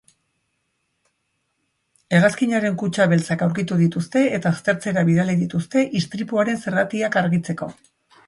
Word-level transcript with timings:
Hegazkinaren 2.13 2.79
kutxa 2.83 3.05
beltzak 3.11 3.43
aurkitu 3.47 3.77
dituzte 3.83 4.23
eta 4.39 4.53
aztertzera 4.57 5.05
bidali 5.11 5.37
dituzte, 5.43 5.83
istripuaren 6.01 6.61
zergatiak 6.67 7.19
argitzeko. 7.25 7.71